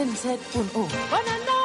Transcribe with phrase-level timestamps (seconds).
[0.00, 0.88] 107.1.
[1.10, 1.59] Bona nit!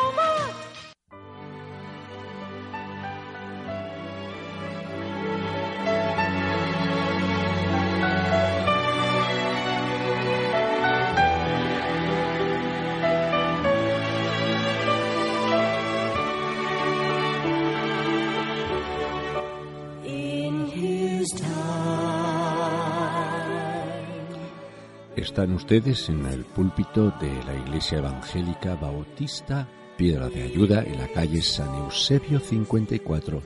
[25.36, 31.10] Están ustedes en el púlpito de la Iglesia Evangélica Bautista Piedra de Ayuda en la
[31.10, 33.42] calle San Eusebio 54.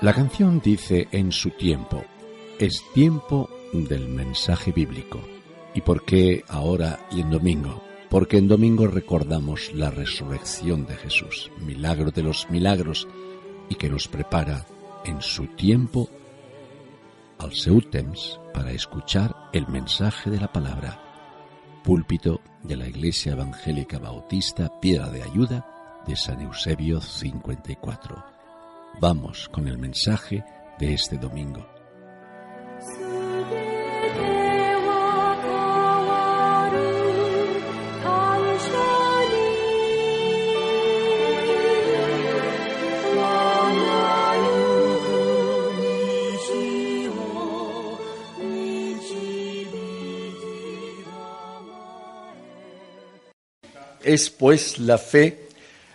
[0.00, 2.02] La canción dice en su tiempo,
[2.58, 5.20] es tiempo del mensaje bíblico.
[5.74, 7.84] ¿Y por qué ahora y en domingo?
[8.08, 13.06] Porque en domingo recordamos la resurrección de Jesús, milagro de los milagros,
[13.68, 14.64] y que nos prepara
[15.04, 16.08] en su tiempo
[17.42, 17.52] al
[18.54, 21.00] para escuchar el mensaje de la palabra.
[21.82, 25.66] Púlpito de la Iglesia Evangélica Bautista Piedra de Ayuda
[26.06, 28.24] de San Eusebio 54.
[29.00, 30.44] Vamos con el mensaje
[30.78, 31.66] de este domingo.
[54.04, 55.48] Es pues la fe,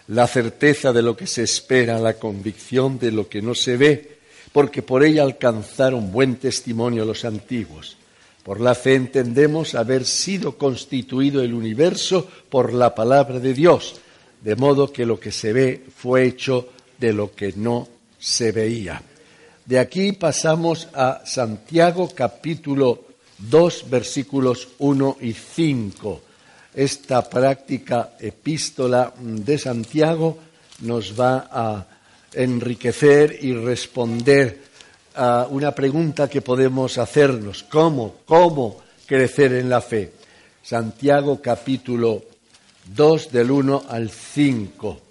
[0.07, 4.17] la certeza de lo que se espera, la convicción de lo que no se ve,
[4.51, 7.97] porque por ella alcanzaron buen testimonio los antiguos.
[8.43, 13.95] Por la fe entendemos haber sido constituido el universo por la palabra de Dios,
[14.41, 19.01] de modo que lo que se ve fue hecho de lo que no se veía.
[19.65, 23.03] De aquí pasamos a Santiago capítulo
[23.37, 26.21] 2 versículos 1 y 5
[26.77, 30.37] esta práctica epístola de Santiago
[30.81, 31.87] nos va a
[32.33, 34.61] enriquecer y responder
[35.15, 37.63] a una pregunta que podemos hacernos.
[37.63, 38.17] ¿Cómo?
[38.25, 38.77] ¿Cómo
[39.07, 40.13] crecer en la fe?
[40.61, 42.23] Santiago capítulo
[42.93, 45.01] 2 del 1 al 5,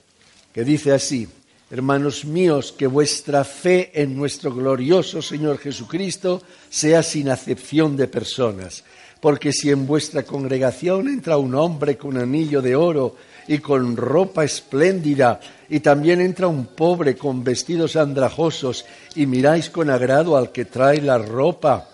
[0.55, 1.27] que dice así,
[1.69, 6.41] Hermanos míos, que vuestra fe en nuestro glorioso Señor Jesucristo
[6.71, 8.85] sea sin acepción de personas
[9.21, 13.17] porque si en vuestra congregación entra un hombre con anillo de oro
[13.49, 18.85] y con ropa espléndida, y también entra un pobre con vestidos andrajosos,
[19.15, 21.89] y miráis con agrado al que trae la ropa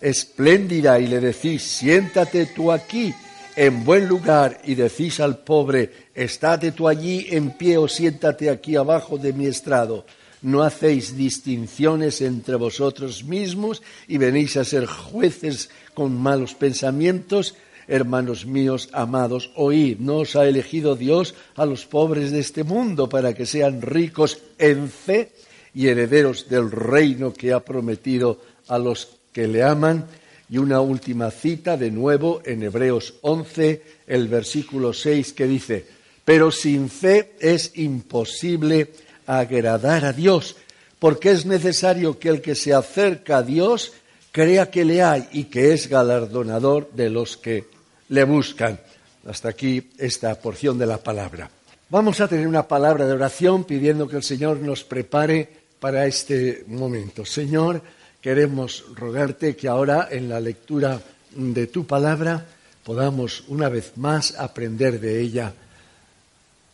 [0.00, 3.14] espléndida, y le decís, siéntate tú aquí
[3.56, 8.76] en buen lugar, y decís al pobre, estate tú allí en pie o siéntate aquí
[8.76, 10.04] abajo de mi estrado.
[10.40, 15.68] No hacéis distinciones entre vosotros mismos y venís a ser jueces
[15.98, 17.56] con malos pensamientos,
[17.88, 23.08] hermanos míos amados, oíd, no os ha elegido Dios a los pobres de este mundo
[23.08, 25.32] para que sean ricos en fe
[25.74, 28.38] y herederos del reino que ha prometido
[28.68, 30.06] a los que le aman.
[30.48, 35.84] Y una última cita de nuevo en Hebreos 11, el versículo 6 que dice,
[36.24, 38.92] pero sin fe es imposible
[39.26, 40.54] agradar a Dios,
[41.00, 43.94] porque es necesario que el que se acerca a Dios
[44.38, 47.64] crea que le hay y que es galardonador de los que
[48.08, 48.78] le buscan.
[49.26, 51.50] Hasta aquí esta porción de la palabra.
[51.90, 55.48] Vamos a tener una palabra de oración pidiendo que el Señor nos prepare
[55.80, 57.24] para este momento.
[57.24, 57.82] Señor,
[58.20, 61.00] queremos rogarte que ahora en la lectura
[61.34, 62.46] de tu palabra
[62.84, 65.52] podamos una vez más aprender de ella.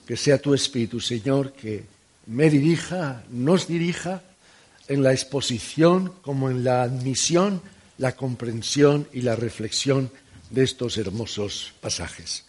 [0.07, 1.83] Que sea tu Espíritu, Señor, que
[2.27, 4.21] me dirija, nos dirija
[4.89, 7.63] en la exposición como en la admisión,
[7.99, 10.11] la comprensión y la reflexión
[10.51, 12.45] de estos hermosos pasajes.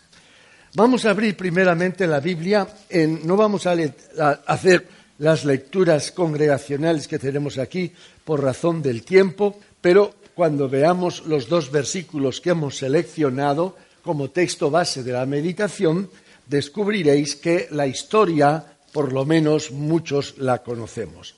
[0.75, 3.75] Vamos a abrir primeramente la Biblia, en, no vamos a,
[4.19, 4.87] a hacer
[5.19, 7.91] las lecturas congregacionales que tenemos aquí
[8.25, 14.69] por razón del tiempo, pero cuando veamos los dos versículos que hemos seleccionado, como texto
[14.69, 16.09] base de la meditación,
[16.45, 21.35] descubriréis que la historia, por lo menos muchos la conocemos.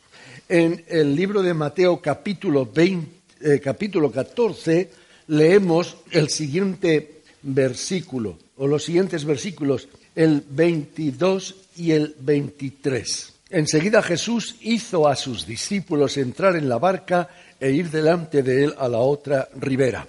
[0.49, 3.07] En el libro de Mateo capítulo, 20,
[3.41, 4.89] eh, capítulo 14
[5.27, 13.33] leemos el siguiente versículo, o los siguientes versículos, el 22 y el 23.
[13.49, 17.27] Enseguida Jesús hizo a sus discípulos entrar en la barca
[17.59, 20.07] e ir delante de él a la otra ribera,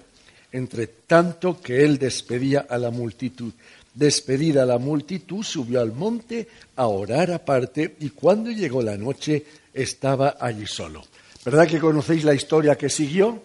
[0.53, 3.51] entre tanto que él despedía a la multitud.
[3.93, 10.37] Despedida la multitud, subió al monte a orar aparte y cuando llegó la noche estaba
[10.39, 11.03] allí solo.
[11.43, 13.41] ¿Verdad que conocéis la historia que siguió?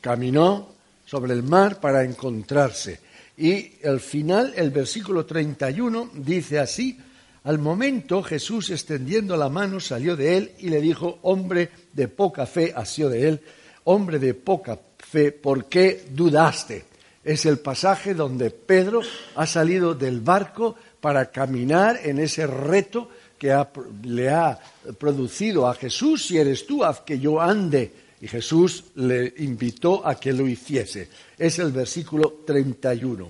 [0.00, 0.68] Caminó
[1.06, 3.00] sobre el mar para encontrarse.
[3.36, 6.98] Y al final, el versículo 31 dice así,
[7.44, 12.46] al momento Jesús extendiendo la mano salió de él y le dijo, hombre de poca
[12.46, 13.40] fe, asió de él,
[13.84, 16.84] hombre de poca fe, ¿por qué dudaste?
[17.24, 19.00] Es el pasaje donde Pedro
[19.36, 23.08] ha salido del barco para caminar en ese reto
[23.38, 23.56] que
[24.04, 24.58] le ha
[24.98, 27.92] producido a Jesús, si eres tú, haz que yo ande.
[28.20, 31.08] Y Jesús le invitó a que lo hiciese.
[31.36, 33.28] Es el versículo 31.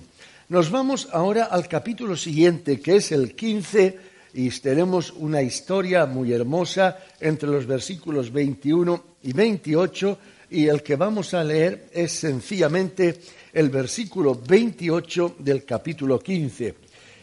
[0.49, 3.97] Nos vamos ahora al capítulo siguiente, que es el 15,
[4.35, 10.17] y tenemos una historia muy hermosa entre los versículos 21 y 28,
[10.51, 13.19] y el que vamos a leer es sencillamente
[13.53, 16.75] el versículo 28 del capítulo 15,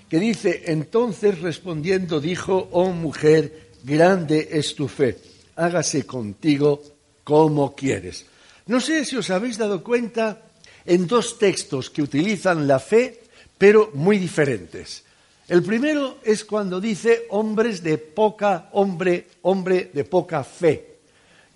[0.09, 5.19] que dice, entonces respondiendo dijo, oh mujer, grande es tu fe,
[5.56, 6.81] hágase contigo
[7.25, 8.27] como quieres.
[8.67, 10.43] No sé si os habéis dado cuenta
[10.87, 13.23] en dos textos que utilizan la fe,
[13.59, 15.05] pero muy diferentes.
[15.49, 20.99] El primero es cuando dice hombres de poca, hombre, hombre de poca fe.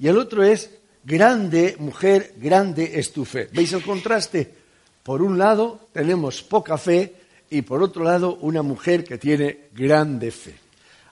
[0.00, 0.70] Y el otro es
[1.04, 3.48] grande, mujer, grande es tu fe.
[3.52, 4.63] ¿Veis el contraste?
[5.04, 7.14] Por un lado tenemos poca fe
[7.50, 10.56] y por otro lado una mujer que tiene grande fe.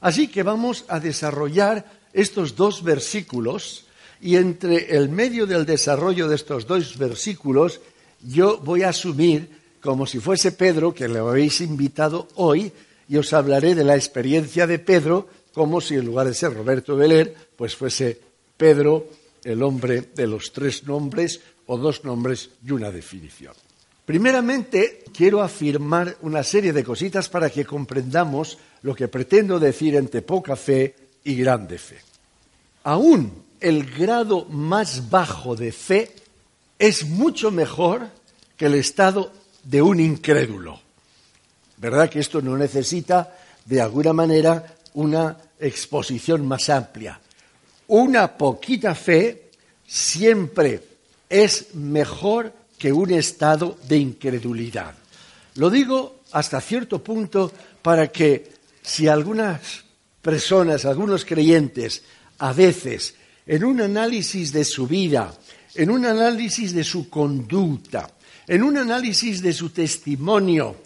[0.00, 3.84] Así que vamos a desarrollar estos dos versículos
[4.20, 7.80] y entre el medio del desarrollo de estos dos versículos
[8.24, 12.72] yo voy a asumir como si fuese Pedro, que le habéis invitado hoy,
[13.08, 16.96] y os hablaré de la experiencia de Pedro, como si en lugar de ser Roberto
[16.96, 18.18] Beler, pues fuese
[18.56, 19.08] Pedro,
[19.42, 23.54] el hombre de los tres nombres o dos nombres y una definición.
[24.04, 30.22] Primeramente, quiero afirmar una serie de cositas para que comprendamos lo que pretendo decir entre
[30.22, 30.94] poca fe
[31.25, 32.00] y grande fe.
[32.82, 36.10] Aún el grado más bajo de fe
[36.78, 38.08] es mucho mejor
[38.56, 39.32] que el estado
[39.62, 40.81] de un incrédulo.
[41.76, 47.20] ¿Verdad que esto no necesita, de alguna manera, una exposición más amplia?
[47.87, 49.50] Una poquita fe
[49.87, 50.82] siempre
[51.28, 52.52] es mejor
[52.82, 54.93] que un estado de incredulidad.
[55.55, 58.50] Lo digo hasta cierto punto para que
[58.82, 59.84] si algunas
[60.20, 62.02] personas, algunos creyentes,
[62.38, 63.14] a veces,
[63.46, 65.32] en un análisis de su vida,
[65.76, 68.11] en un análisis de su conducta,
[68.49, 70.78] en un análisis de su testimonio,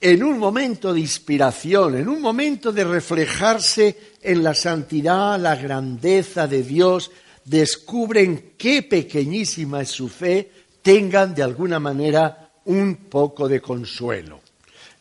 [0.00, 6.46] en un momento de inspiración, en un momento de reflejarse en la santidad, la grandeza
[6.46, 7.10] de Dios,
[7.44, 14.40] descubren qué pequeñísima es su fe, tengan de alguna manera un poco de consuelo.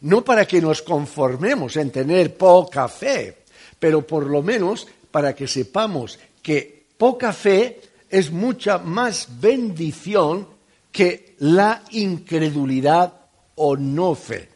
[0.01, 3.43] No para que nos conformemos en tener poca fe,
[3.77, 10.47] pero por lo menos para que sepamos que poca fe es mucha más bendición
[10.89, 13.13] que la incredulidad
[13.55, 14.49] o no fe.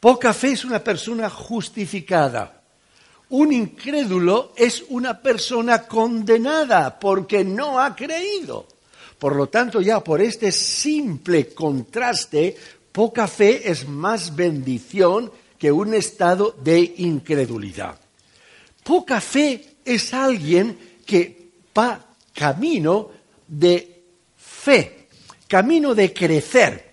[0.00, 2.60] Poca fe es una persona justificada.
[3.30, 8.73] Un incrédulo es una persona condenada porque no ha creído.
[9.24, 12.54] Por lo tanto, ya por este simple contraste,
[12.92, 17.98] poca fe es más bendición que un estado de incredulidad.
[18.82, 22.04] Poca fe es alguien que va
[22.34, 23.12] camino
[23.48, 24.02] de
[24.36, 25.08] fe,
[25.48, 26.92] camino de crecer.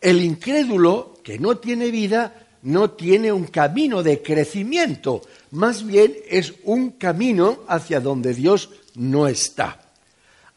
[0.00, 6.54] El incrédulo que no tiene vida no tiene un camino de crecimiento, más bien es
[6.64, 9.80] un camino hacia donde Dios no está.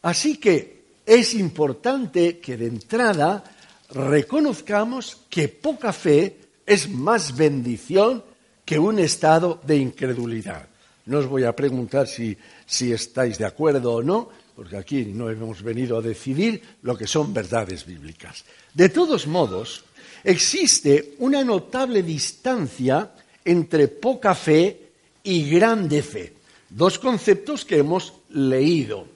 [0.02, 3.44] Así que es importante que de entrada
[3.90, 8.24] reconozcamos que poca fe es más bendición
[8.64, 10.68] que un estado de incredulidad.
[11.06, 15.28] No os voy a preguntar si, si estáis de acuerdo o no, porque aquí no
[15.28, 18.44] hemos venido a decidir lo que son verdades bíblicas.
[18.72, 19.84] De todos modos,
[20.22, 23.10] existe una notable distancia
[23.44, 24.92] entre poca fe
[25.24, 26.32] y grande fe.
[26.70, 29.11] Dos conceptos que hemos leído.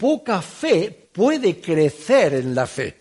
[0.00, 2.96] Poca fe puede crecer en la fe.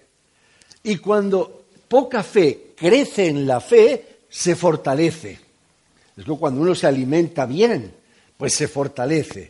[0.83, 5.39] Y cuando poca fe crece en la fe, se fortalece.
[6.17, 7.93] Es como cuando uno se alimenta bien,
[8.35, 9.49] pues se fortalece.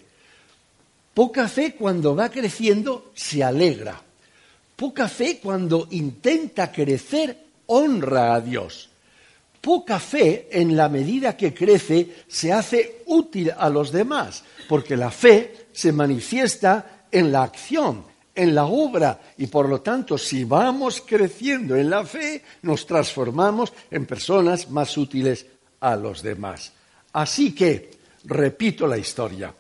[1.12, 4.00] Poca fe cuando va creciendo se alegra.
[4.76, 8.90] Poca fe cuando intenta crecer honra a Dios.
[9.60, 15.10] Poca fe en la medida que crece se hace útil a los demás, porque la
[15.10, 18.04] fe se manifiesta en la acción,
[18.36, 23.74] en la obra, y por lo tanto si vamos creciendo en la fe, nos transformamos
[23.92, 25.46] en personas más útiles
[25.80, 26.72] a los demás.
[27.14, 27.92] Así que,
[28.26, 29.54] repito la historia,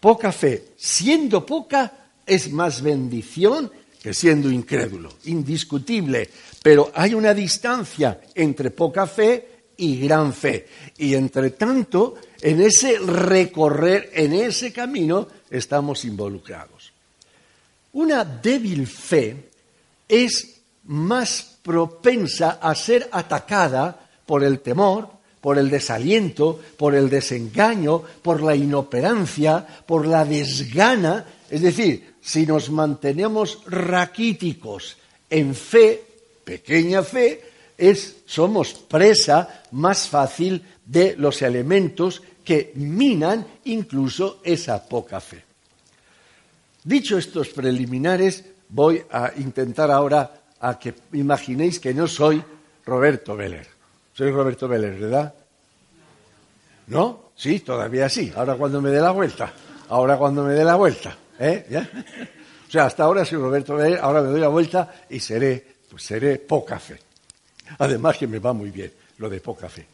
[0.00, 1.92] poca fe, siendo poca,
[2.24, 3.70] es más bendición
[4.02, 6.28] que siendo incrédulo, indiscutible.
[6.62, 10.66] Pero hay una distancia entre poca fe y gran fe.
[10.98, 16.81] Y entre tanto, en ese recorrer, en ese camino, estamos involucrados.
[17.92, 19.50] Una débil fe
[20.08, 25.08] es más propensa a ser atacada por el temor,
[25.40, 31.26] por el desaliento, por el desengaño, por la inoperancia, por la desgana.
[31.50, 34.96] Es decir, si nos mantenemos raquíticos
[35.28, 36.02] en fe,
[36.44, 37.42] pequeña fe,
[37.76, 45.51] es, somos presa más fácil de los elementos que minan incluso esa poca fe.
[46.84, 52.42] Dicho estos preliminares, voy a intentar ahora a que imaginéis que no soy
[52.84, 53.66] Roberto Veller.
[54.12, 55.34] Soy Roberto Veller, ¿verdad?
[56.88, 57.30] ¿No?
[57.36, 58.32] Sí, todavía sí.
[58.34, 59.52] Ahora cuando me dé la vuelta.
[59.88, 61.16] Ahora cuando me dé la vuelta.
[61.38, 61.66] ¿eh?
[61.70, 61.88] ¿Ya?
[62.68, 66.02] O sea, hasta ahora soy Roberto Veller, ahora me doy la vuelta y seré, pues
[66.02, 66.98] seré poca fe.
[67.78, 69.86] Además que me va muy bien lo de poca fe.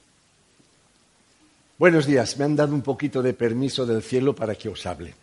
[1.76, 5.14] Buenos días, me han dado un poquito de permiso del cielo para que os hable.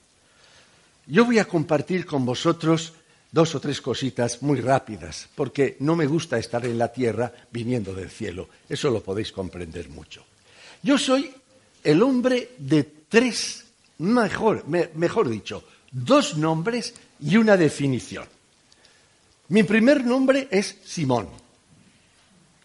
[1.07, 2.93] Yo voy a compartir con vosotros
[3.31, 7.93] dos o tres cositas muy rápidas, porque no me gusta estar en la tierra viniendo
[7.93, 8.49] del cielo.
[8.67, 10.25] Eso lo podéis comprender mucho.
[10.81, 11.31] Yo soy
[11.83, 13.65] el hombre de tres,
[13.99, 18.25] mejor, me, mejor dicho, dos nombres y una definición.
[19.49, 21.29] Mi primer nombre es Simón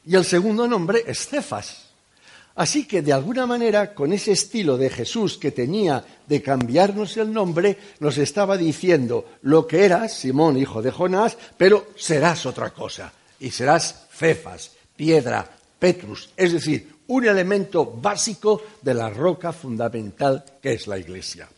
[0.07, 1.90] y el segundo nombre es Cefas.
[2.57, 7.33] Así que, de alguna manera, con ese estilo de Jesús que tenía de cambiarnos el
[7.33, 13.13] nombre, nos estaba diciendo lo que eras, Simón, hijo de Jonás, pero serás otra cosa.
[13.39, 20.75] Y serás Cefas, piedra, Petrus, es decir, un elemento básico de la roca fundamental que
[20.75, 21.49] es la Iglesia.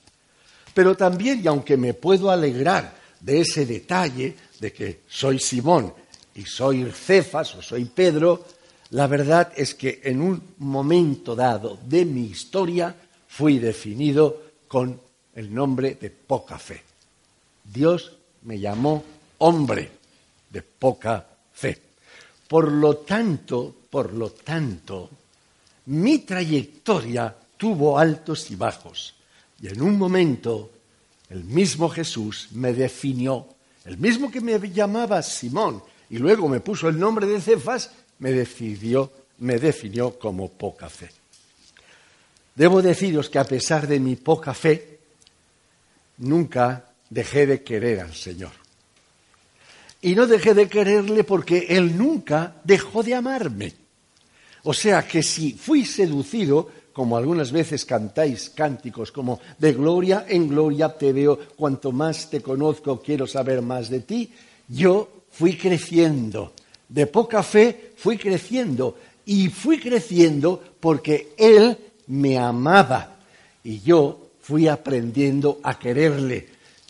[0.73, 5.93] Pero también, y aunque me puedo alegrar de ese detalle de que soy Simón
[6.35, 8.45] y soy Cefas o soy Pedro,
[8.93, 12.95] la verdad es que en un momento dado de mi historia
[13.27, 15.01] fui definido con
[15.35, 16.83] el nombre de poca fe.
[17.65, 19.03] Dios me llamó
[19.39, 19.91] hombre
[20.51, 21.81] de poca fe.
[22.47, 25.09] Por lo tanto, por lo tanto,
[25.87, 29.15] mi trayectoria tuvo altos y bajos.
[29.63, 30.71] Y en un momento,
[31.31, 33.47] el mismo Jesús me definió,
[33.87, 37.91] el mismo que me llamaba Simón y luego me puso el nombre de Cefas,
[38.23, 41.11] me decidió, me definió como poca fe.
[42.55, 45.01] Debo deciros que a pesar de mi poca fe,
[46.19, 48.53] nunca dejé de querer al Señor.
[50.03, 53.73] Y no dejé de quererle porque Él nunca dejó de amarme.
[54.63, 60.47] O sea que si fui seducido, como algunas veces cantáis cánticos como de gloria en
[60.47, 64.33] gloria te veo, cuanto más te conozco quiero saber más de ti,
[64.69, 66.53] yo fui creciendo
[66.93, 71.77] de poca fe fui creciendo y fui creciendo porque Él
[72.09, 73.17] me amaba
[73.65, 76.49] y yo fui aprendiendo a quererle.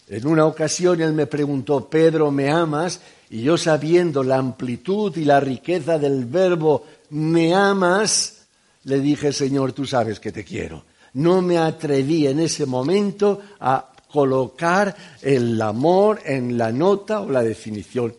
[0.09, 3.01] En una ocasión Él me preguntó, Pedro, ¿me amas?
[3.31, 8.47] Y yo sabiendo la amplitud y la riqueza del verbo, ¿me amas?
[8.85, 10.85] Le dije, Señor, tú sabes que te quiero.
[11.15, 17.43] No me atreví en ese momento a colocar el amor en la nota o la
[17.43, 18.13] definición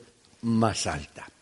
[0.43, 1.32] más alta.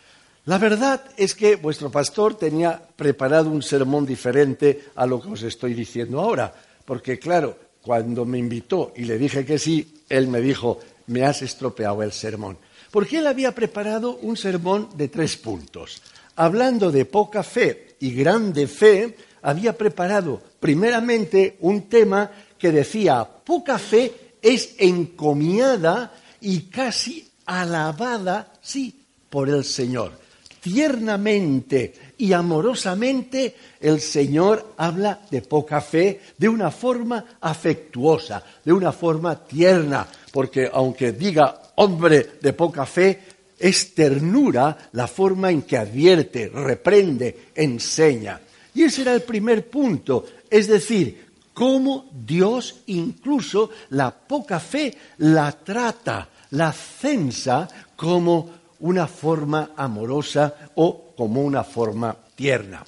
[0.45, 5.43] La verdad es que vuestro pastor tenía preparado un sermón diferente a lo que os
[5.43, 6.51] estoy diciendo ahora,
[6.83, 11.43] porque claro, cuando me invitó y le dije que sí, él me dijo, me has
[11.43, 12.57] estropeado el sermón.
[12.89, 16.01] Porque él había preparado un sermón de tres puntos.
[16.35, 23.77] Hablando de poca fe y grande fe, había preparado primeramente un tema que decía, poca
[23.77, 30.20] fe es encomiada y casi alabada, sí, por el Señor
[30.61, 38.93] tiernamente y amorosamente, el Señor habla de poca fe de una forma afectuosa, de una
[38.93, 43.19] forma tierna, porque aunque diga hombre de poca fe,
[43.61, 48.41] Es ternura la forma en que advierte, reprende, enseña.
[48.73, 55.51] Y ese era el primer punto, es decir, cómo Dios incluso la poca fe la
[55.51, 62.83] trata, la censa como una forma amorosa o como una forma tierna.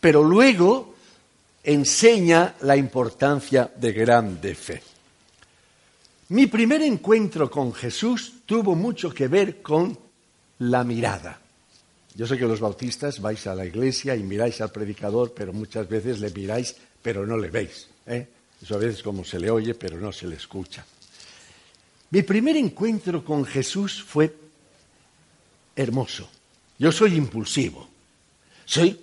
[0.00, 0.94] Pero luego
[1.62, 4.82] enseña la importancia de grande fe.
[6.28, 9.96] Mi primer encuentro con Jesús tuvo mucho que ver con
[10.58, 11.40] la mirada.
[12.14, 15.88] Yo sé que los bautistas vais a la iglesia y miráis al predicador, pero muchas
[15.88, 17.88] veces le miráis, pero no le veis.
[18.06, 18.26] ¿eh?
[18.60, 20.84] Eso a veces como se le oye, pero no se le escucha.
[22.10, 24.45] Mi primer encuentro con Jesús fue
[25.76, 26.28] hermoso.
[26.78, 27.88] Yo soy impulsivo,
[28.64, 28.98] soy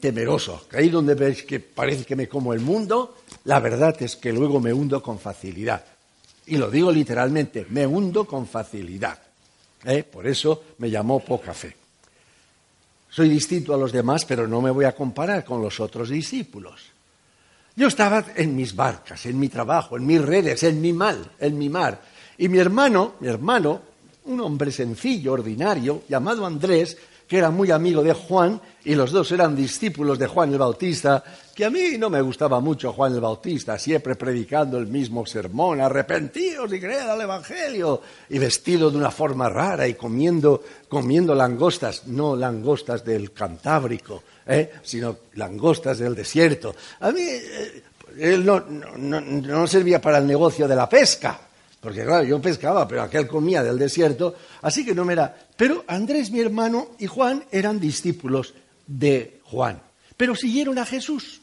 [0.00, 0.66] temeroso.
[0.72, 4.60] Ahí donde veis que parece que me como el mundo, la verdad es que luego
[4.60, 5.84] me hundo con facilidad.
[6.46, 9.18] Y lo digo literalmente, me hundo con facilidad.
[9.84, 10.02] ¿eh?
[10.02, 11.76] Por eso me llamó poca fe.
[13.10, 16.80] Soy distinto a los demás, pero no me voy a comparar con los otros discípulos.
[17.76, 21.58] Yo estaba en mis barcas, en mi trabajo, en mis redes, en mi mal, en
[21.58, 22.02] mi mar.
[22.38, 23.82] Y mi hermano, mi hermano,
[24.24, 26.96] un hombre sencillo, ordinario, llamado Andrés,
[27.30, 31.22] que era muy amigo de Juan, y los dos eran discípulos de Juan el Bautista,
[31.54, 35.80] que a mí no me gustaba mucho Juan el Bautista, siempre predicando el mismo sermón,
[35.80, 42.08] arrepentíos y creed al Evangelio, y vestido de una forma rara y comiendo, comiendo langostas,
[42.08, 44.72] no langostas del Cantábrico, ¿eh?
[44.82, 46.74] sino langostas del desierto.
[46.98, 47.82] A mí eh,
[48.18, 51.40] él no, no, no servía para el negocio de la pesca,
[51.80, 55.34] porque claro, yo pescaba, pero aquel comía del desierto, así que no me era.
[55.56, 58.52] Pero Andrés, mi hermano, y Juan eran discípulos
[58.86, 59.80] de Juan,
[60.16, 61.40] pero siguieron a Jesús.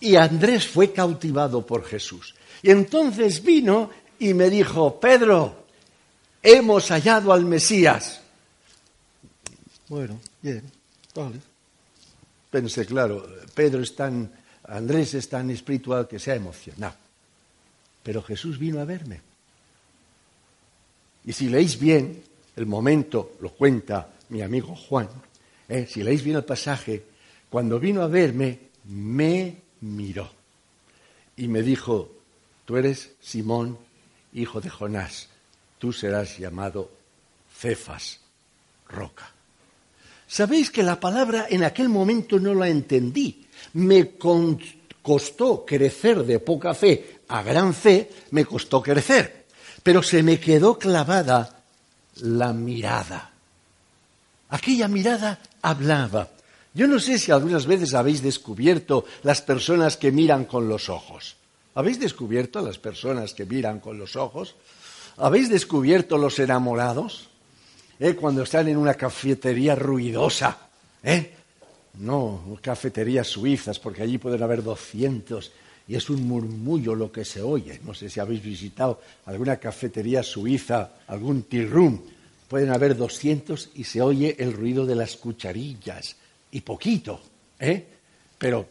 [0.00, 2.34] Y Andrés fue cautivado por Jesús.
[2.62, 5.64] Y entonces vino y me dijo, Pedro,
[6.42, 8.20] hemos hallado al Mesías.
[9.88, 10.70] Bueno, bien,
[11.14, 11.40] vale.
[12.50, 14.30] Pensé, claro, Pedro es tan,
[14.64, 17.07] Andrés es tan espiritual que se ha emocionado.
[18.08, 19.20] Pero Jesús vino a verme.
[21.26, 22.22] Y si leéis bien,
[22.56, 25.10] el momento lo cuenta mi amigo Juan,
[25.68, 25.86] ¿eh?
[25.86, 27.04] si leéis bien el pasaje,
[27.50, 30.26] cuando vino a verme, me miró
[31.36, 32.10] y me dijo,
[32.64, 33.76] tú eres Simón,
[34.32, 35.28] hijo de Jonás,
[35.76, 36.90] tú serás llamado
[37.54, 38.20] Cefas,
[38.88, 39.30] roca.
[40.26, 43.44] Sabéis que la palabra en aquel momento no la entendí.
[43.74, 44.12] Me
[45.02, 49.46] costó crecer de poca fe a gran fe, me costó crecer.
[49.82, 51.62] Pero se me quedó clavada
[52.20, 53.30] la mirada.
[54.50, 56.28] Aquella mirada hablaba.
[56.74, 61.36] Yo no sé si algunas veces habéis descubierto las personas que miran con los ojos.
[61.74, 64.56] ¿Habéis descubierto las personas que miran con los ojos?
[65.16, 67.28] ¿Habéis descubierto los enamorados?
[68.00, 68.14] ¿Eh?
[68.14, 70.56] Cuando están en una cafetería ruidosa.
[71.02, 71.34] ¿eh?
[71.94, 75.52] No, cafeterías suizas, porque allí pueden haber doscientos
[75.88, 77.80] y es un murmullo lo que se oye.
[77.84, 82.02] No sé si habéis visitado alguna cafetería suiza, algún tea room.
[82.46, 86.16] Pueden haber doscientos y se oye el ruido de las cucharillas
[86.50, 87.20] y poquito,
[87.58, 87.86] ¿eh?
[88.38, 88.68] Pero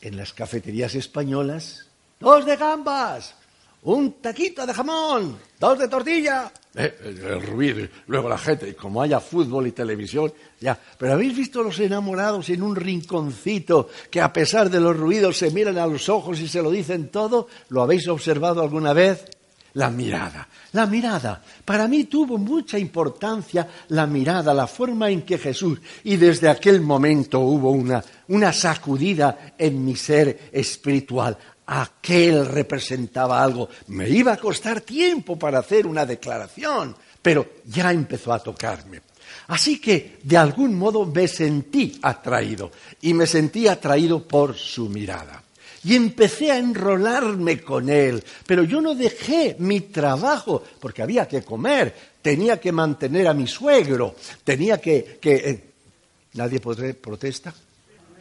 [0.00, 1.86] en las cafeterías españolas,
[2.18, 3.34] dos de gambas,
[3.82, 6.52] un taquito de jamón, dos de tortilla.
[6.74, 10.78] Eh, el ruido, luego la gente, y como haya fútbol y televisión, ya.
[10.98, 15.50] Pero habéis visto los enamorados en un rinconcito que a pesar de los ruidos se
[15.50, 17.48] miran a los ojos y se lo dicen todo.
[17.70, 19.24] ¿Lo habéis observado alguna vez?
[19.74, 21.42] La mirada, la mirada.
[21.64, 26.80] Para mí tuvo mucha importancia la mirada, la forma en que Jesús, y desde aquel
[26.80, 31.38] momento hubo una, una sacudida en mi ser espiritual.
[31.72, 33.68] Aquel representaba algo.
[33.88, 39.02] Me iba a costar tiempo para hacer una declaración, pero ya empezó a tocarme.
[39.48, 45.44] Así que, de algún modo, me sentí atraído, y me sentí atraído por su mirada
[45.82, 48.22] y empecé a enrolarme con él.
[48.46, 53.46] Pero yo no dejé mi trabajo porque había que comer, tenía que mantener a mi
[53.46, 55.18] suegro, tenía que...
[55.20, 55.64] que eh,
[56.34, 57.52] ¿Nadie protesta?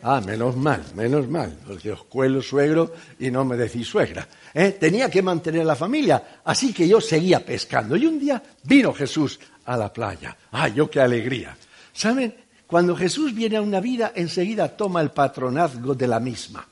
[0.02, 4.28] Ah, menos mal, menos mal, porque os cuelo suegro y no me decís suegra.
[4.54, 4.78] ¿eh?
[4.80, 7.96] Tenía que mantener la familia, así que yo seguía pescando.
[7.96, 10.36] Y un día vino Jesús a la playa.
[10.52, 11.58] ¡Ay, yo qué alegría!
[11.94, 12.34] ¿Saben?
[12.66, 16.66] Cuando Jesús viene a una vida, enseguida toma el patronazgo de la misma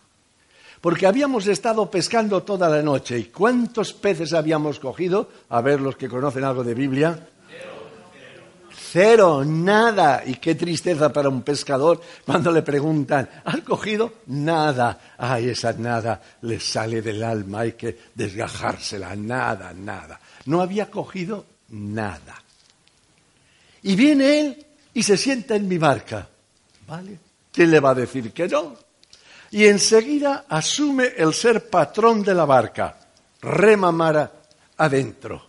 [0.82, 3.18] porque habíamos estado pescando toda la noche.
[3.18, 5.30] ¿Y cuántos peces habíamos cogido?
[5.50, 7.28] A ver los que conocen algo de Biblia.
[8.92, 10.24] Cero, nada.
[10.26, 14.14] Y qué tristeza para un pescador cuando le preguntan, ¿has cogido?
[14.28, 15.16] Nada.
[15.18, 19.16] Ay, esa nada le sale del alma, hay que desgajársela.
[19.16, 20.20] Nada, nada.
[20.46, 22.42] No había cogido nada.
[23.84, 26.28] Y viene él y se sienta en mi barca.
[26.88, 27.20] ¿Vale?
[27.52, 28.76] ¿Quién le va a decir que no?
[29.52, 32.98] Y enseguida asume el ser patrón de la barca.
[33.42, 34.42] Rema mar
[34.78, 35.48] adentro.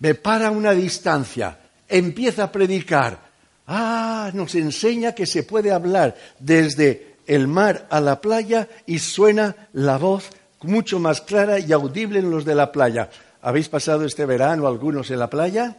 [0.00, 1.58] Me para a una distancia.
[1.88, 3.28] Empieza a predicar.
[3.66, 9.68] Ah, nos enseña que se puede hablar desde el mar a la playa y suena
[9.72, 10.30] la voz
[10.62, 13.10] mucho más clara y audible en los de la playa.
[13.42, 15.76] ¿Habéis pasado este verano algunos en la playa?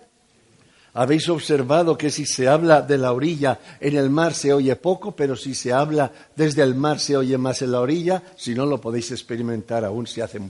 [0.94, 5.16] ¿Habéis observado que si se habla de la orilla en el mar se oye poco,
[5.16, 8.24] pero si se habla desde el mar se oye más en la orilla?
[8.36, 10.50] Si no lo podéis experimentar aún si hacen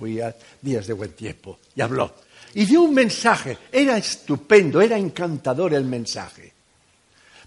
[0.62, 1.60] días de buen tiempo.
[1.76, 2.14] Y habló.
[2.54, 3.58] Y dio un mensaje.
[3.72, 6.54] Era estupendo, era encantador el mensaje.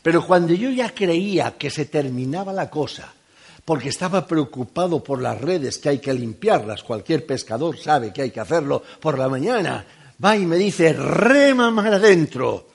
[0.03, 3.13] Pero cuando yo ya creía que se terminaba la cosa,
[3.65, 8.31] porque estaba preocupado por las redes que hay que limpiarlas, cualquier pescador sabe que hay
[8.31, 9.87] que hacerlo por la mañana,
[10.23, 12.69] va y me dice, rema mar adentro.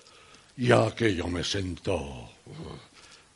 [0.58, 2.30] Y aquello me sentó.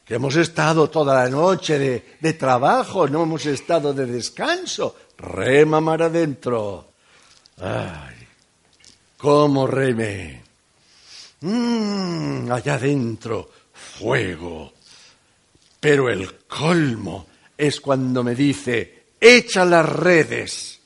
[0.06, 4.96] Que hemos estado toda la noche de, de trabajo, no hemos estado de descanso.
[5.18, 6.94] Rema mar adentro.
[7.60, 8.21] Ay,
[9.22, 10.42] cómo remé.
[11.42, 14.74] Mm, allá adentro, fuego.
[15.80, 20.80] Pero el colmo es cuando me dice, echa las redes.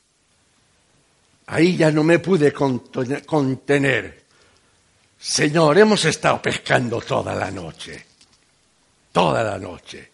[1.47, 4.25] Ahí ya no me pude contener.
[5.17, 8.05] Señor, hemos estado pescando toda la noche,
[9.13, 10.11] toda la noche.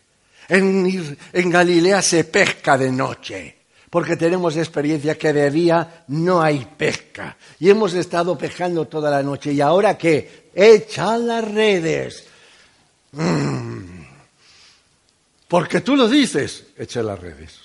[0.47, 3.57] En, Galilea se pesca de noche,
[3.91, 7.37] porque tenemos experiencia que de día no hay pesca.
[7.59, 9.51] Y hemos estado pescando toda la noche.
[9.51, 10.49] ¿Y ahora qué?
[10.55, 12.25] Echa las redes.
[13.11, 14.01] Mm.
[15.45, 17.59] Porque tú lo dices, echa las redes.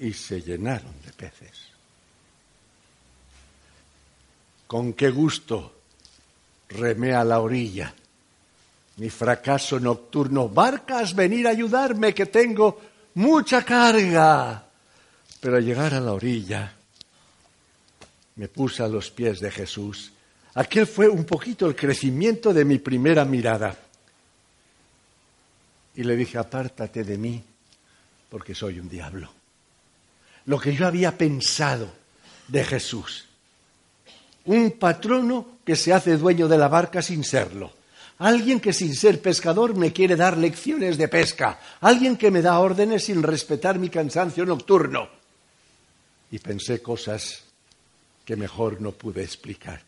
[0.00, 1.68] Y se llenaron de peces.
[4.66, 5.72] Con qué gusto
[6.68, 7.94] remé a la orilla.
[8.98, 12.78] Mi fracaso nocturno, barcas, venir a ayudarme, que tengo
[13.16, 14.64] mucha carga.
[15.40, 16.72] Pero al llegar a la orilla,
[18.36, 20.12] me puse a los pies de Jesús.
[20.54, 23.76] Aquel fue un poquito el crecimiento de mi primera mirada.
[25.96, 27.42] Y le dije, apártate de mí,
[28.30, 29.30] porque soy un diablo.
[30.46, 31.92] Lo que yo había pensado
[32.48, 33.26] de Jesús
[34.46, 37.72] un patrono que se hace dueño de la barca sin serlo.
[38.18, 41.60] Alguien que sin ser pescador me quiere dar lecciones de pesca.
[41.80, 45.08] Alguien que me da órdenes sin respetar mi cansancio nocturno.
[46.30, 47.44] Y pensé cosas
[48.24, 49.82] que mejor no pude explicar.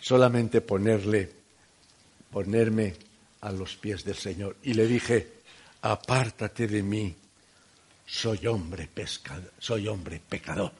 [0.00, 1.30] Solamente ponerle,
[2.32, 2.94] ponerme
[3.42, 4.56] a los pies del Señor.
[4.62, 5.32] Y le dije,
[5.82, 7.14] apártate de mí,
[8.06, 10.72] soy hombre pescador, soy hombre pecador.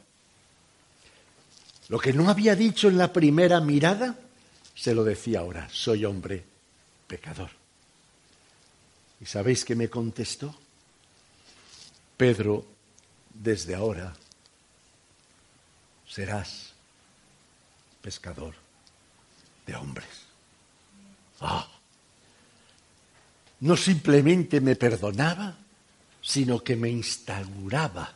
[1.88, 4.18] Lo que no había dicho en la primera mirada,
[4.74, 6.44] se lo decía ahora, soy hombre
[7.08, 7.50] pecador.
[9.20, 10.54] ¿Y sabéis qué me contestó?
[12.16, 12.64] Pedro,
[13.34, 14.14] desde ahora
[16.06, 16.72] serás
[18.00, 18.54] pescador
[19.66, 20.08] de hombres.
[21.40, 21.68] Ah,
[23.60, 25.56] no simplemente me perdonaba,
[26.22, 28.12] sino que me instauraba,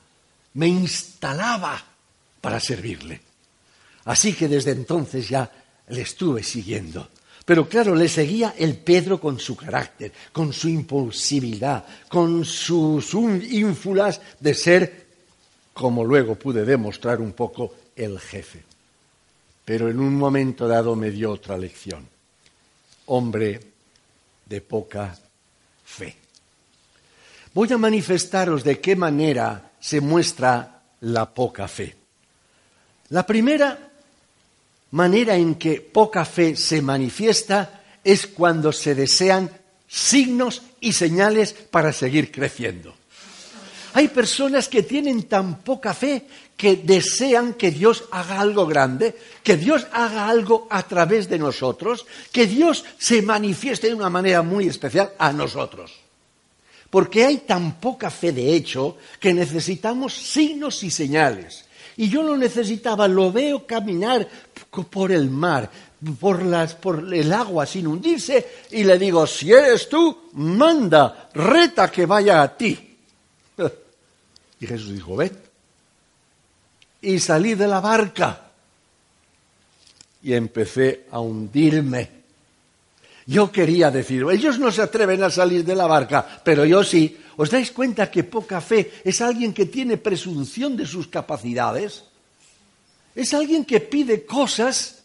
[0.55, 1.83] me instalaba
[2.41, 3.21] para servirle.
[4.05, 5.51] Así que desde entonces ya
[5.89, 7.09] le estuve siguiendo.
[7.53, 14.23] Pero claro, le seguía el Pedro con su carácter, con su impulsividad, con sus ínfulas
[14.41, 15.07] de ser,
[15.75, 18.63] como luego pude demostrar un poco, el jefe.
[19.67, 22.09] Pero en un momento dado me dio otra lección.
[23.05, 23.61] Hombre
[24.47, 25.15] de poca
[25.85, 26.17] fe.
[27.53, 31.95] Voy a manifestaros de qué manera se muestra la poca fe.
[33.11, 33.92] La primera
[34.93, 39.51] manera en que poca fe se manifiesta es cuando se desean
[39.89, 42.95] signos y señales para seguir creciendo.
[43.95, 46.27] Hay personas que tienen tan poca fe
[46.57, 52.07] que desean que Dios haga algo grande, que Dios haga algo a través de nosotros,
[52.31, 55.93] que Dios se manifieste de una manera muy especial a nosotros.
[56.89, 61.65] Porque hay tan poca fe de hecho que necesitamos signos y señales.
[61.97, 64.27] Y yo lo necesitaba, lo veo caminar
[64.73, 65.71] por el mar,
[66.19, 71.91] por, las, por el agua sin hundirse, y le digo, si eres tú, manda, reta
[71.91, 72.97] que vaya a ti.
[74.61, 75.37] Y Jesús dijo, ven.
[77.03, 78.43] Y salí de la barca
[80.23, 82.23] y empecé a hundirme.
[83.27, 87.19] Yo quería decir, ellos no se atreven a salir de la barca, pero yo sí.
[87.37, 92.05] ¿Os dais cuenta que poca fe es alguien que tiene presunción de sus capacidades?
[93.15, 95.03] Es alguien que pide cosas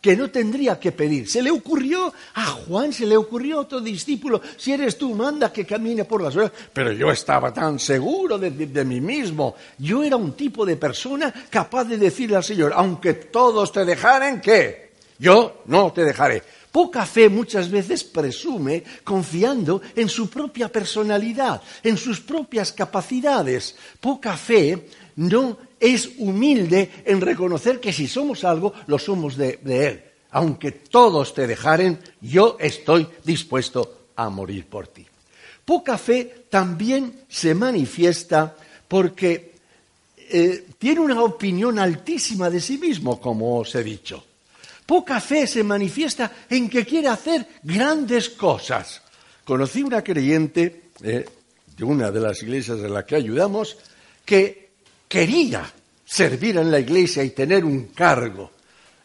[0.00, 1.28] que no tendría que pedir.
[1.28, 5.52] Se le ocurrió a Juan, se le ocurrió a otro discípulo, si eres tú, manda
[5.52, 6.52] que camine por las ruedas.
[6.72, 9.56] Pero yo estaba tan seguro de, de, de, mí mismo.
[9.78, 14.40] Yo era un tipo de persona capaz de decirle al Señor, aunque todos te dejaren,
[14.40, 14.92] ¿qué?
[15.18, 16.42] Yo no te dejaré.
[16.70, 23.74] Poca fe muchas veces presume confiando en su propia personalidad, en sus propias capacidades.
[24.00, 30.04] Poca fe no es humilde en reconocer que si somos algo, lo somos de, Él.
[30.30, 35.06] Aunque todos te dejaren, yo estoy dispuesto a morir por ti.
[35.64, 39.54] Poca fe también se manifiesta porque
[40.30, 44.24] eh, tiene una opinión altísima de sí mismo, como os he dicho.
[44.84, 49.02] Poca fe se manifiesta en que quiere hacer grandes cosas.
[49.44, 51.24] Conocí una creyente eh,
[51.76, 53.76] de una de las iglesias de la que ayudamos
[54.24, 54.67] que
[55.08, 55.72] quería
[56.04, 58.52] servir en la iglesia y tener un cargo.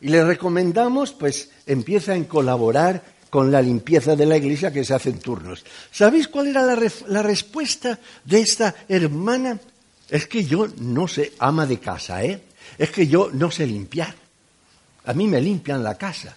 [0.02, 4.94] Y le recomendamos, pues, empieza a colaborar con la limpieza de la iglesia que se
[4.94, 5.66] hacen turnos.
[5.92, 9.60] ¿Sabéis cuál era la, la respuesta de esta hermana?
[10.10, 12.42] Es que yo no sé, ama de casa, ¿eh?
[12.78, 14.14] Es que yo no sé limpiar.
[15.06, 16.36] A mí me limpian la casa.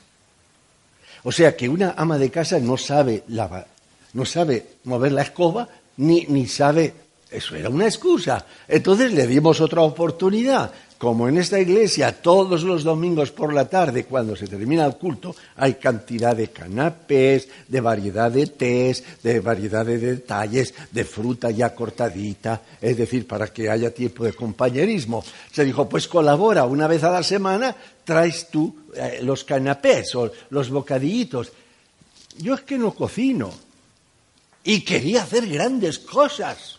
[1.25, 3.67] O sea que una ama de casa no sabe lavar,
[4.13, 6.95] no sabe mover la escoba, ni, ni sabe.
[7.31, 8.47] Eso era una excusa.
[8.69, 10.73] Entonces le dimos otra oportunidad.
[10.99, 15.37] Como en esta iglesia todos los domingos por la tarde, cuando se termina el culto,
[15.57, 21.75] hay cantidad de canapés, de variedad de tés, de variedad de detalles, de fruta ya
[21.75, 25.23] cortadita, es decir, para que haya tiempo de compañerismo.
[25.53, 30.33] Se dijo, pues colabora una vez a la semana, traes tú eh, los canapés o
[30.49, 31.53] los bocadillitos.
[32.39, 33.53] Yo es que no cocino
[34.65, 36.79] y quería hacer grandes cosas,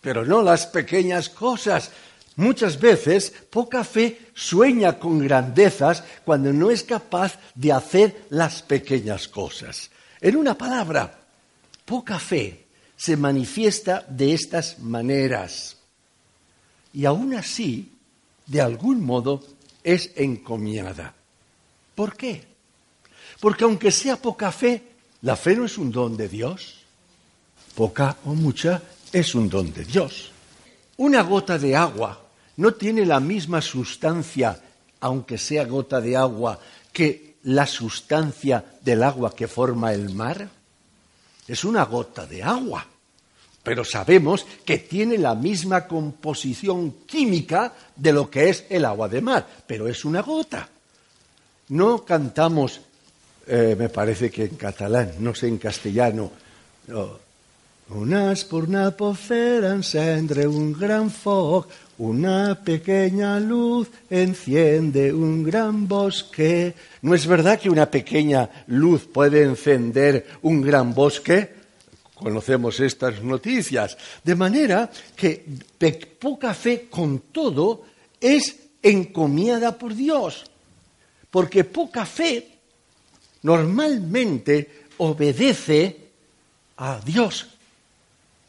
[0.00, 1.90] pero no las pequeñas cosas.
[2.36, 9.28] Muchas veces poca fe sueña con grandezas cuando no es capaz de hacer las pequeñas
[9.28, 9.90] cosas.
[10.20, 11.18] En una palabra,
[11.84, 15.76] poca fe se manifiesta de estas maneras.
[16.92, 17.92] Y aún así,
[18.46, 19.44] de algún modo,
[19.82, 21.14] es encomiada.
[21.94, 22.44] ¿Por qué?
[23.40, 24.82] Porque aunque sea poca fe,
[25.22, 26.80] la fe no es un don de Dios.
[27.74, 30.30] Poca o mucha es un don de Dios.
[30.96, 32.20] Una gota de agua
[32.56, 34.60] no tiene la misma sustancia,
[35.00, 36.58] aunque sea gota de agua,
[36.92, 40.48] que la sustancia del agua que forma el mar.
[41.48, 42.86] Es una gota de agua,
[43.62, 49.20] pero sabemos que tiene la misma composición química de lo que es el agua de
[49.20, 50.68] mar, pero es una gota.
[51.68, 52.80] No cantamos,
[53.46, 56.30] eh, me parece que en catalán, no sé en castellano,
[56.88, 57.29] no,
[57.90, 61.66] una espurna pot fer encendre un gran foc,
[61.98, 66.74] una pequeña luz enciende un gran bosque.
[67.02, 71.52] ¿No es verdad que una pequeña luz puede encender un gran bosque?
[72.14, 73.98] Conocemos estas noticias.
[74.22, 75.44] De manera que
[76.18, 77.82] poca fe con todo
[78.20, 80.44] es encomiada por Dios.
[81.30, 82.58] Porque poca fe
[83.42, 85.96] normalmente obedece
[86.76, 87.59] a Dios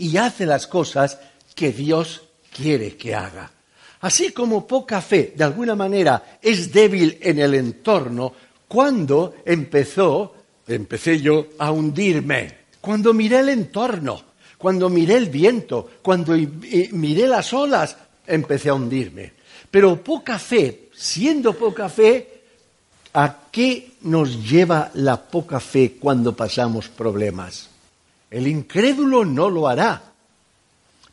[0.02, 1.20] y hace las cosas
[1.54, 3.52] que Dios quiere que haga.
[4.00, 8.34] Así como poca fe, de alguna manera, es débil en el entorno,
[8.68, 10.34] cuando empezó,
[10.68, 14.24] empecé yo a hundirme, cuando miré el entorno,
[14.58, 19.34] cuando miré el viento, cuando miré las olas, empecé a hundirme.
[19.70, 22.42] Pero poca fe, siendo poca fe,
[23.14, 27.71] ¿a qué nos lleva la poca fe cuando pasamos problemas?
[28.32, 30.02] El incrédulo no lo hará,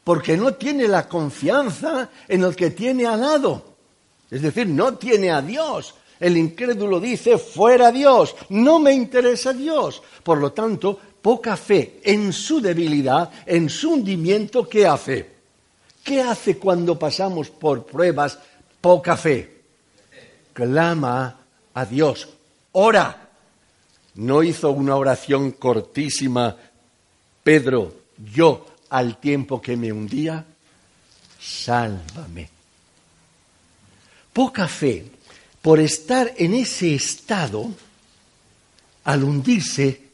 [0.04, 3.64] porque no tiene la confianza en el que tiene al lado.
[4.31, 5.94] Es decir, no tiene a Dios.
[6.20, 10.00] El incrédulo dice, fuera Dios, no me interesa Dios.
[10.22, 15.31] Por lo tanto, poca fe en su debilidad, en su hundimiento, ¿qué hace?
[16.04, 18.38] ¿Qué hace cuando pasamos por pruebas?
[18.81, 19.62] Poca fe.
[20.52, 21.40] Clama
[21.74, 22.28] a Dios,
[22.72, 23.24] ora.
[24.14, 26.57] No hizo una oración cortísima
[27.48, 27.94] Pedro,
[28.34, 30.44] yo al tiempo que me hundía,
[31.40, 32.46] sálvame.
[34.34, 35.06] Poca fe
[35.62, 37.70] por estar en ese estado,
[39.04, 40.11] al hundirse,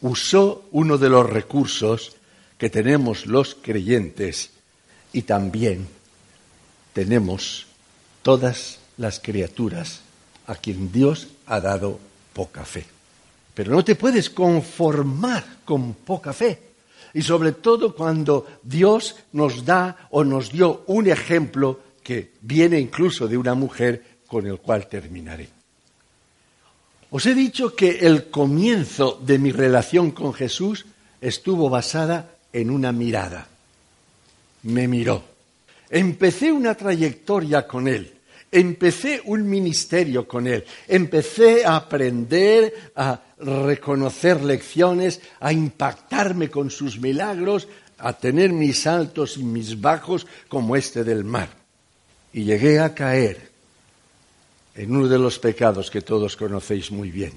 [0.00, 2.16] usó uno de los recursos
[2.56, 4.48] que tenemos los creyentes
[5.12, 5.86] y también
[6.94, 7.66] tenemos
[8.22, 10.00] todas las criaturas
[10.46, 12.00] a quien Dios ha dado
[12.32, 12.86] poca fe.
[13.52, 16.67] Pero no te puedes conformar con poca fe.
[17.18, 23.26] Y sobre todo cuando Dios nos da o nos dio un ejemplo que viene incluso
[23.26, 25.48] de una mujer con el cual terminaré.
[27.10, 30.86] Os he dicho que el comienzo de mi relación con Jesús
[31.20, 33.48] estuvo basada en una mirada.
[34.62, 35.24] Me miró.
[35.90, 38.12] Empecé una trayectoria con Él.
[38.50, 40.64] Empecé un ministerio con Él.
[40.86, 49.36] Empecé a aprender, a reconocer lecciones, a impactarme con sus milagros, a tener mis altos
[49.36, 51.50] y mis bajos como este del mar.
[52.32, 53.50] Y llegué a caer
[54.74, 57.32] en uno de los pecados que todos conocéis muy bien.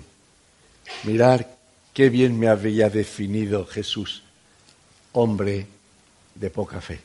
[1.03, 1.57] Mirar
[1.93, 4.23] qué bien me había definido Jesús,
[5.13, 5.65] hombre
[6.35, 6.99] de poca fe.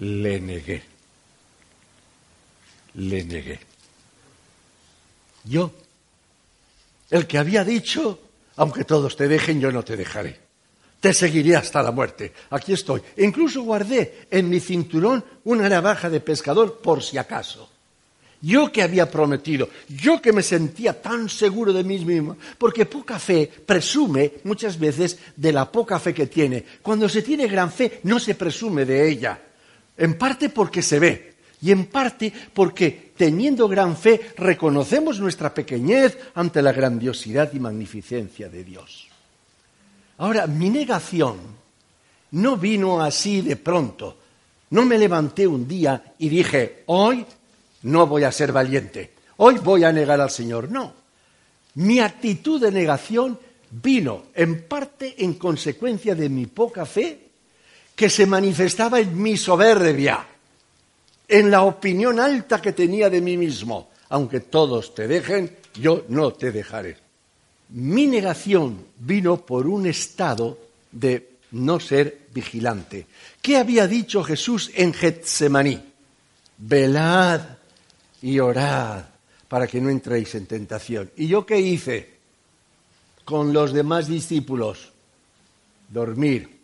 [0.00, 0.93] Le negué.
[2.94, 3.60] Le negué.
[5.44, 5.72] Yo,
[7.10, 8.18] el que había dicho,
[8.56, 10.40] aunque todos te dejen, yo no te dejaré.
[11.00, 12.32] Te seguiré hasta la muerte.
[12.50, 13.02] Aquí estoy.
[13.18, 17.68] Incluso guardé en mi cinturón una navaja de pescador por si acaso.
[18.40, 23.18] Yo que había prometido, yo que me sentía tan seguro de mí mismo, porque poca
[23.18, 26.64] fe presume muchas veces de la poca fe que tiene.
[26.82, 29.40] Cuando se tiene gran fe no se presume de ella,
[29.96, 31.33] en parte porque se ve
[31.64, 38.50] y en parte porque teniendo gran fe reconocemos nuestra pequeñez ante la grandiosidad y magnificencia
[38.50, 39.08] de Dios.
[40.18, 41.38] Ahora, mi negación
[42.32, 44.18] no vino así de pronto.
[44.70, 47.24] No me levanté un día y dije, hoy
[47.84, 50.70] no voy a ser valiente, hoy voy a negar al Señor.
[50.70, 50.92] No,
[51.76, 53.38] mi actitud de negación
[53.70, 57.20] vino en parte en consecuencia de mi poca fe,
[57.96, 60.26] que se manifestaba en mi soberbia,
[61.28, 63.90] en la opinión alta que tenía de mí mismo.
[64.10, 66.96] Aunque todos te dejen, yo no te dejaré.
[67.70, 70.58] Mi negación vino por un estado
[70.92, 73.06] de no ser vigilante.
[73.40, 75.80] ¿Qué había dicho Jesús en Getsemaní?
[76.58, 77.40] Velad
[78.22, 79.04] y orad
[79.48, 81.10] para que no entréis en tentación.
[81.16, 82.14] ¿Y yo qué hice
[83.24, 84.92] con los demás discípulos?
[85.88, 86.58] Dormir.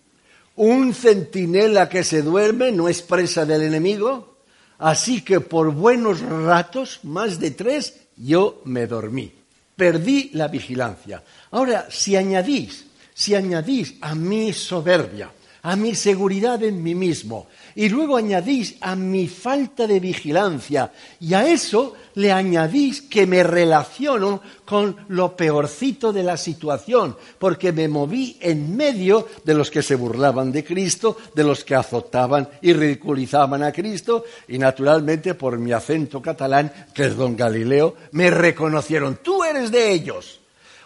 [0.57, 4.37] Un centinela que se duerme no es presa del enemigo,
[4.81, 9.33] así que por buenos ratos, más de tres, yo me dormí.
[9.77, 11.23] Perdí la vigilancia.
[11.53, 15.31] Ahora, si añadís, si añadís a mi soberbia,
[15.63, 21.35] a mi seguridad en mí mismo, y luego añadís a mi falta de vigilancia y
[21.35, 27.89] a eso le añadís que me relaciono con lo peorcito de la situación, porque me
[27.89, 32.73] moví en medio de los que se burlaban de Cristo, de los que azotaban y
[32.73, 39.19] ridiculizaban a Cristo, y naturalmente por mi acento catalán, que es don Galileo, me reconocieron,
[39.23, 40.41] tú eres de ellos.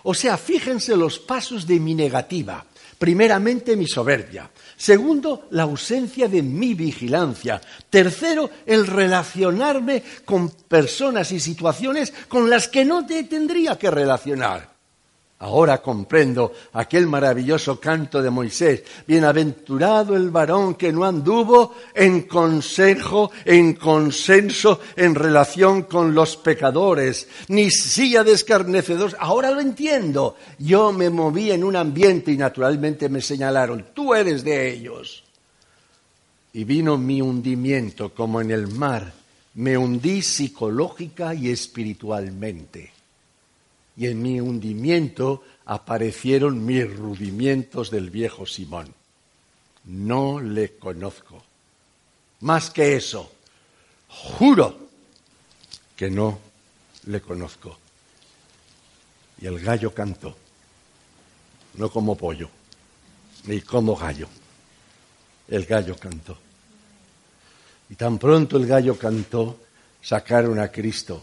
[0.04, 2.64] O sea, fíjense los pasos de mi negativa.
[2.98, 4.50] Primeramente, mi soberbia.
[4.76, 7.60] Segundo, la ausencia de mi vigilancia.
[7.88, 14.73] Tercero, el relacionarme con personas y situaciones con las que no te tendría que relacionar.
[15.44, 18.82] Ahora comprendo aquel maravilloso canto de Moisés.
[19.06, 27.28] Bienaventurado el varón que no anduvo en consejo, en consenso, en relación con los pecadores,
[27.48, 29.16] ni silla de escarnecedores.
[29.18, 30.36] Ahora lo entiendo.
[30.60, 35.24] Yo me moví en un ambiente y naturalmente me señalaron, tú eres de ellos.
[36.54, 39.12] Y vino mi hundimiento como en el mar.
[39.56, 42.93] Me hundí psicológica y espiritualmente
[43.96, 48.92] y en mi hundimiento aparecieron mis rudimientos del viejo Simón.
[49.84, 51.42] No le conozco.
[52.40, 53.30] Más que eso,
[54.08, 54.88] juro
[55.96, 56.38] que no
[57.06, 57.78] le conozco.
[59.40, 60.36] Y el gallo cantó,
[61.74, 62.48] no como pollo,
[63.44, 64.28] ni como gallo.
[65.48, 66.38] El gallo cantó.
[67.90, 69.60] Y tan pronto el gallo cantó,
[70.02, 71.22] sacaron a Cristo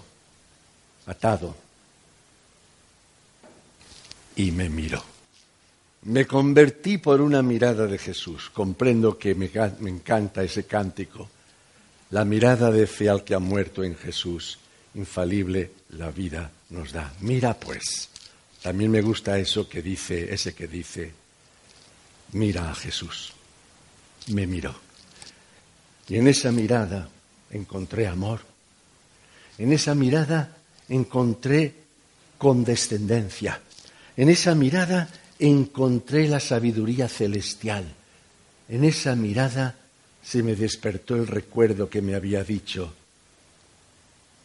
[1.08, 1.56] atado
[4.42, 5.04] y me miró.
[6.04, 8.50] Me convertí por una mirada de Jesús.
[8.50, 11.30] Comprendo que me, me, encanta ese cántico.
[12.10, 14.58] La mirada de fe al que ha muerto en Jesús,
[14.96, 17.14] infalible la vida nos da.
[17.20, 18.10] Mira pues.
[18.64, 21.12] También me gusta eso que dice, ese que dice,
[22.34, 23.34] mira a Jesús.
[24.28, 24.74] Me miró.
[26.08, 27.10] Y en esa mirada
[27.52, 28.42] encontré amor.
[29.60, 30.58] En esa mirada
[30.89, 31.76] encontré
[32.39, 33.62] condescendencia
[34.18, 35.09] en esa mirada
[35.39, 37.86] encontré la sabiduría celestial.
[38.70, 39.76] En esa mirada
[40.24, 42.93] se me despertó el recuerdo que me había dicho,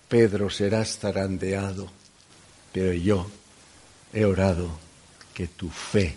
[0.09, 1.91] Pedro serás zarandeado,
[2.73, 3.27] pero yo
[4.13, 4.79] he orado
[5.35, 6.15] que tu fe,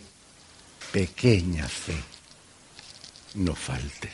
[0.91, 1.95] pequeña fe,
[3.36, 4.10] no falte.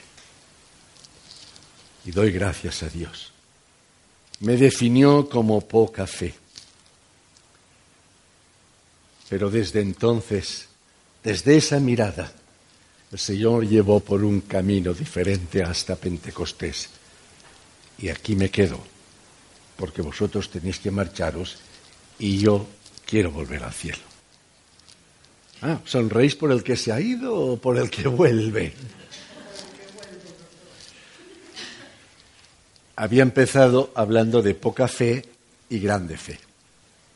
[2.06, 3.32] Y doy gracias a Dios.
[4.40, 6.34] Me definió como poca fe
[9.30, 10.68] Pero desde entonces,
[11.24, 12.32] desde esa mirada,
[13.12, 16.90] el Señor llevó por un camino diferente hasta Pentecostés.
[17.98, 18.80] Y aquí me quedo,
[19.78, 21.58] porque vosotros tenéis que marcharos
[22.20, 22.68] y yo
[23.06, 24.04] quiero volver al cielo.
[25.62, 28.74] Ah, ¿sonreís por el que se ha ido o por el que vuelve?
[32.98, 35.26] Había empezado hablando de poca fe
[35.70, 36.40] y grande fe.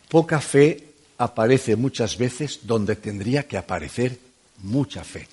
[0.10, 0.89] Poca fe
[1.20, 4.18] aparece muchas veces donde tendría que aparecer
[4.64, 5.28] mucha fe.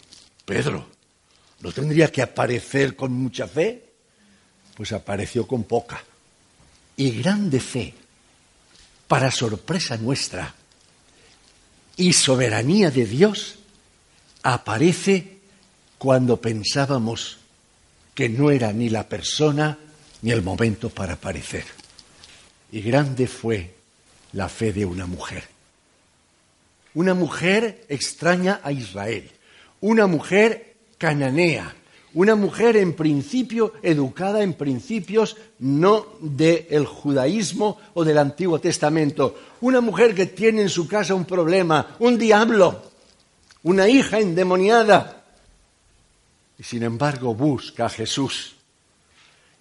[0.44, 0.84] Pedro,
[1.60, 3.84] ¿no tendría que aparecer con mucha fe?
[4.74, 6.02] Pues apareció con poca.
[6.96, 7.94] Y grande fe,
[9.06, 10.52] para sorpresa nuestra
[11.96, 13.54] y soberanía de Dios,
[14.42, 15.38] aparece
[15.98, 17.38] cuando pensábamos
[18.12, 19.78] que no era ni la persona
[20.22, 21.64] ni el momento para aparecer.
[22.72, 23.76] Y grande fue
[24.32, 25.55] la fe de una mujer.
[26.96, 29.30] Una mujer extraña a Israel,
[29.82, 31.76] una mujer cananea,
[32.14, 39.82] una mujer en principio educada en principios no del judaísmo o del Antiguo Testamento, una
[39.82, 42.82] mujer que tiene en su casa un problema, un diablo,
[43.64, 45.22] una hija endemoniada,
[46.58, 48.56] y sin embargo busca a Jesús.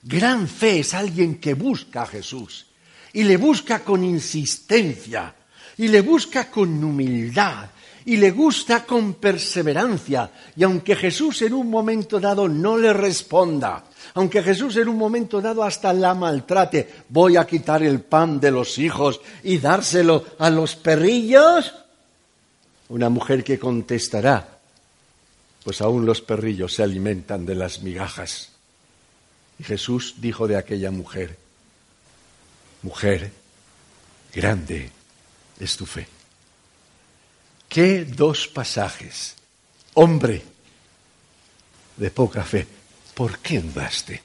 [0.01, 2.67] Gran fe es alguien que busca a Jesús
[3.11, 5.35] y le busca con insistencia
[5.77, 7.69] y le busca con humildad
[8.05, 10.31] y le gusta con perseverancia.
[10.55, 15.41] Y aunque Jesús en un momento dado no le responda, aunque Jesús en un momento
[15.41, 20.49] dado hasta la maltrate, voy a quitar el pan de los hijos y dárselo a
[20.49, 21.73] los perrillos,
[22.89, 24.59] una mujer que contestará,
[25.63, 28.49] pues aún los perrillos se alimentan de las migajas.
[29.57, 31.37] Y Jesús dijo de aquella mujer,
[32.83, 33.31] mujer,
[34.33, 34.91] grande
[35.59, 36.07] es tu fe.
[37.69, 39.35] ¿Qué dos pasajes?
[39.93, 40.43] Hombre
[41.97, 42.67] de poca fe,
[43.13, 44.21] ¿por qué dudaste?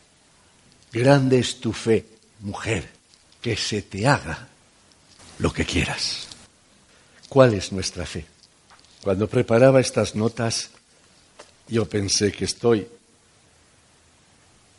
[0.93, 2.05] Grande es tu fe,
[2.41, 2.89] mujer,
[3.41, 4.49] que se te haga
[5.39, 6.28] lo que quieras.
[7.28, 8.26] ¿Cuál es nuestra fe?
[9.03, 10.70] Cuando preparaba estas notas,
[11.68, 12.87] yo pensé que estoy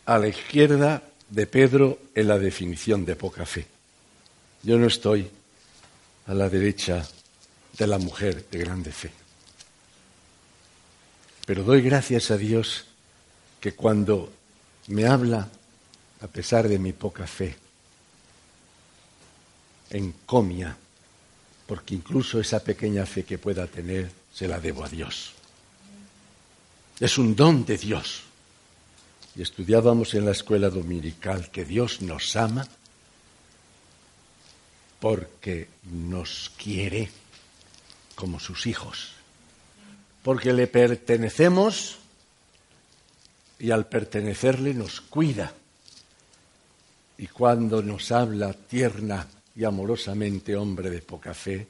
[0.06, 3.66] a la izquierda de Pedro en la definición de poca fe.
[4.64, 5.30] Yo no estoy
[6.32, 7.05] a la derecha
[7.77, 9.11] de la mujer de grande fe.
[11.45, 12.86] Pero doy gracias a Dios
[13.59, 14.32] que cuando
[14.88, 15.49] me habla,
[16.21, 17.57] a pesar de mi poca fe,
[19.89, 20.77] encomia,
[21.67, 25.34] porque incluso esa pequeña fe que pueda tener se la debo a Dios.
[26.97, 28.21] Es un don de Dios.
[29.36, 32.65] Y estudiábamos en la escuela dominical que Dios nos ama
[35.02, 37.10] porque nos quiere
[38.14, 39.14] como sus hijos,
[40.22, 41.97] porque le pertenecemos
[43.58, 45.54] y al pertenecerle nos cuida.
[47.18, 51.68] Y cuando nos habla tierna y amorosamente, hombre de poca fe,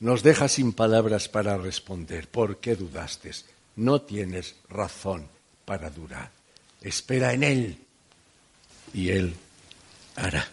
[0.00, 2.26] nos deja sin palabras para responder.
[2.26, 3.30] ¿Por qué dudaste?
[3.76, 5.28] No tienes razón
[5.64, 6.32] para durar.
[6.80, 7.78] Espera en Él
[8.92, 9.32] y Él
[10.16, 10.48] hará.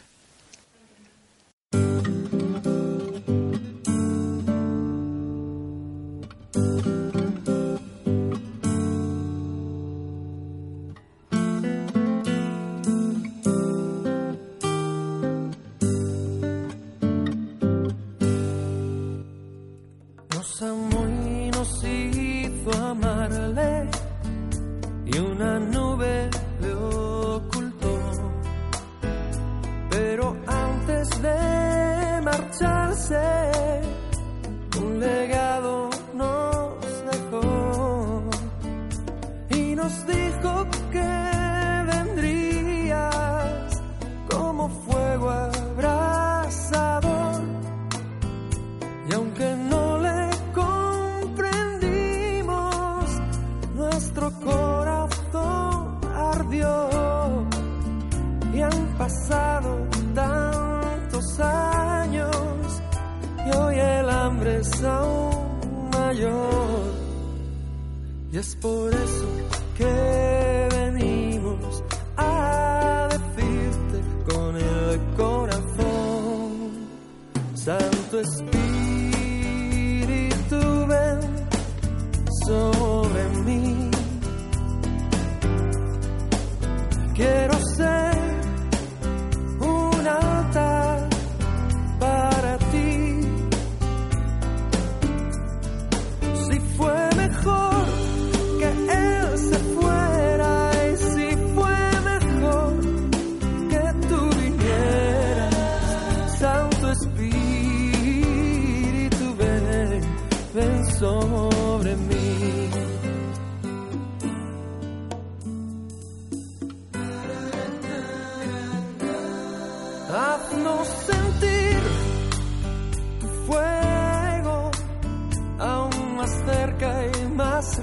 [127.62, 127.80] Y más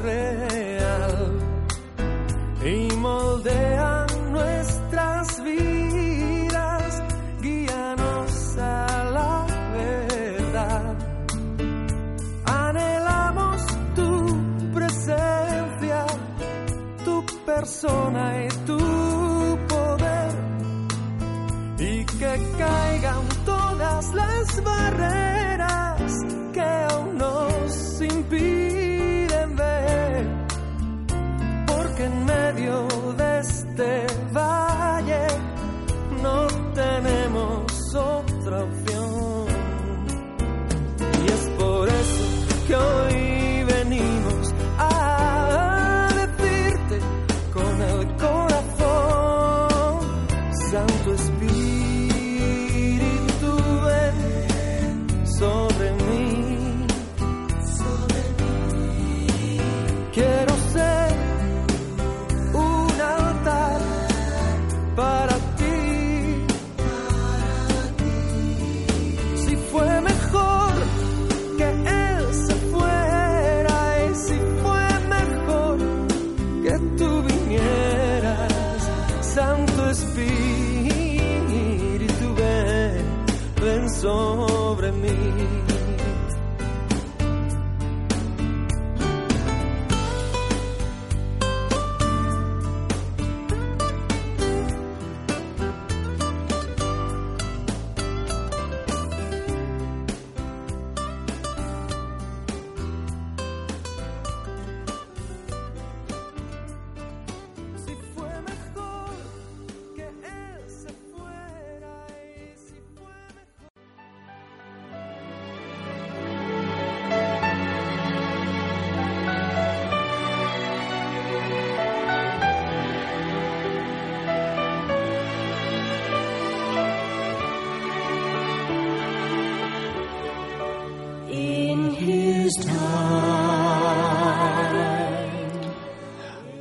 [84.01, 85.68] sobre mí.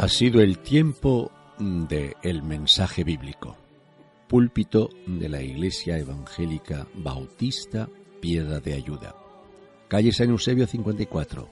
[0.08, 3.58] Ha sido el tiempo de el mensaje bíblico.
[4.30, 7.90] Púlpito de la Iglesia Evangélica Bautista
[8.22, 9.18] Piedra de Ayuda.
[9.90, 11.50] Calle San Eusebio 54.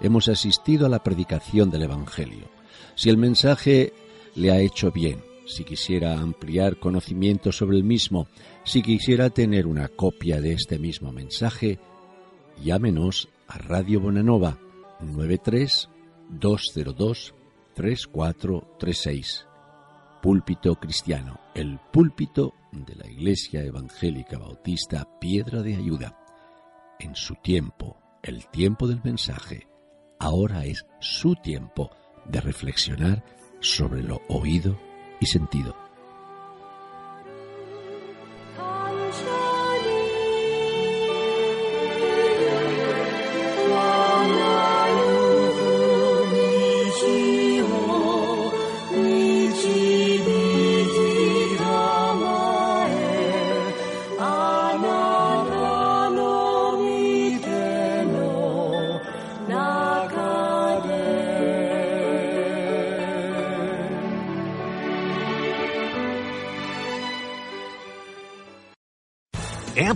[0.00, 2.48] Hemos asistido a la predicación del Evangelio.
[2.94, 3.92] Si el mensaje
[4.34, 8.28] le ha hecho bien, si quisiera ampliar conocimiento sobre el mismo,
[8.64, 11.78] si quisiera tener una copia de este mismo mensaje,
[12.64, 14.56] llámenos a Radio Bonanova
[15.00, 15.90] 93
[16.30, 17.34] 202
[17.74, 19.46] 3436.
[20.22, 26.18] Púlpito Cristiano, el púlpito de la Iglesia Evangélica Bautista Piedra de Ayuda.
[26.98, 29.66] En su tiempo, el tiempo del mensaje,
[30.18, 31.90] ahora es su tiempo
[32.26, 33.24] de reflexionar
[33.60, 34.78] sobre lo oído
[35.20, 35.89] y sentido.